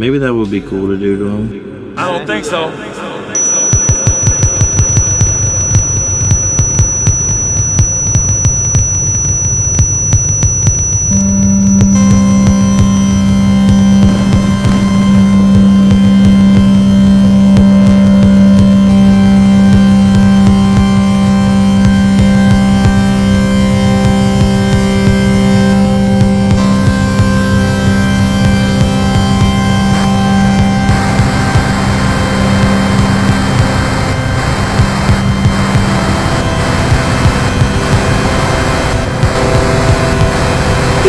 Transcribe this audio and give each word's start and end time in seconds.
Maybe 0.00 0.16
that 0.16 0.32
would 0.32 0.50
be 0.50 0.62
cool 0.62 0.88
to 0.88 0.96
do 0.96 1.18
to 1.18 1.28
him. 1.28 1.94
I 1.98 2.10
don't 2.10 2.26
think 2.26 2.46
so. 2.46 2.70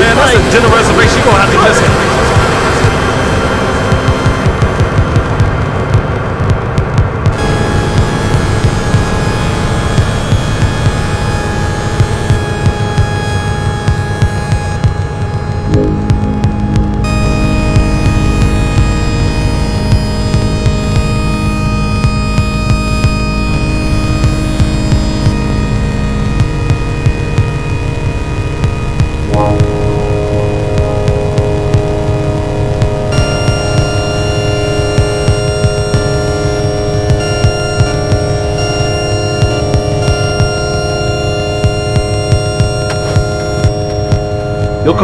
Man, 0.01 0.17
that's 0.17 0.33
a 0.33 0.41
dinner 0.49 0.73
reservation. 0.73 1.19
You 1.19 1.25
gonna 1.29 1.45
have 1.45 1.53
to 1.53 1.61
listen. 1.61 1.85
He'll 1.85 2.20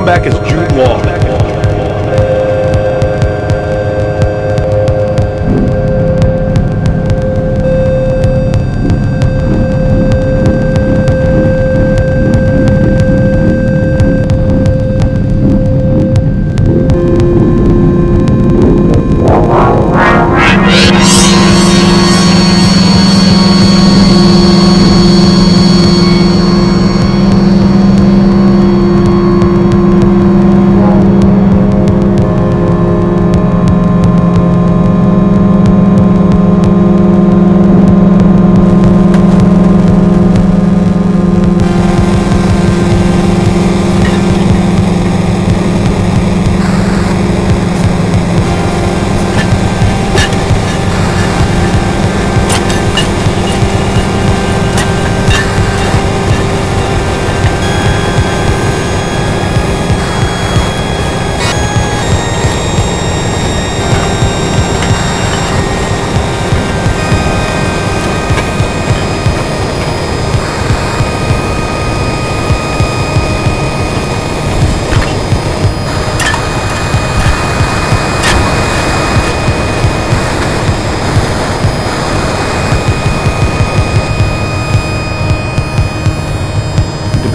back 0.08 0.26
as 0.26 0.40
Jude 0.50 0.72
Law. 0.78 1.27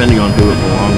depending 0.03 0.19
on 0.19 0.33
who 0.33 0.51
it 0.51 0.57
belongs 0.57 0.92